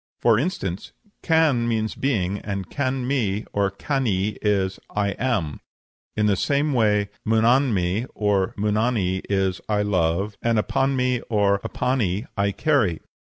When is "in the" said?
6.17-6.35